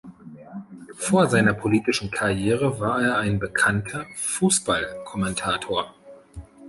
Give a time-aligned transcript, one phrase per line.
[0.95, 5.93] Vor seiner politischen Karriere war er ein bekannter Fußballkommentator.